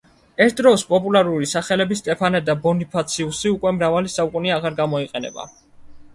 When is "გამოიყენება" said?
4.83-5.49